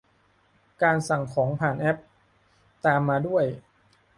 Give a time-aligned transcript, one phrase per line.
[0.81, 1.97] การสั่งของผ่านแอป
[2.85, 3.45] ตามมาด้วย